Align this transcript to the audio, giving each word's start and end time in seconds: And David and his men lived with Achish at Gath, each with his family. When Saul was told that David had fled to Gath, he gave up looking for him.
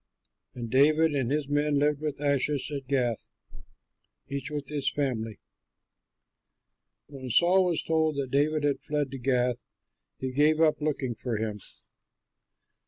And 0.55 0.71
David 0.71 1.13
and 1.13 1.29
his 1.29 1.47
men 1.47 1.77
lived 1.77 2.01
with 2.01 2.19
Achish 2.19 2.71
at 2.71 2.87
Gath, 2.87 3.29
each 4.27 4.49
with 4.49 4.67
his 4.69 4.89
family. 4.89 5.37
When 7.05 7.29
Saul 7.29 7.65
was 7.67 7.83
told 7.83 8.15
that 8.15 8.31
David 8.31 8.63
had 8.63 8.79
fled 8.79 9.11
to 9.11 9.19
Gath, 9.19 9.63
he 10.17 10.31
gave 10.31 10.59
up 10.59 10.81
looking 10.81 11.13
for 11.13 11.37
him. 11.37 11.59